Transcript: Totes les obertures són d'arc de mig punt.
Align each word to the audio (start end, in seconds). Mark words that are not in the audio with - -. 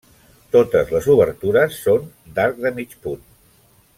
Totes 0.53 0.93
les 0.95 1.09
obertures 1.15 1.77
són 1.83 2.09
d'arc 2.39 2.59
de 2.65 2.75
mig 2.81 2.99
punt. 3.05 3.23